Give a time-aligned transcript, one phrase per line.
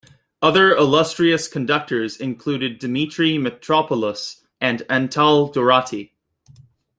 [0.41, 6.13] Other illustrious conductors included Dimitri Mitropoulos and Antal Dorati.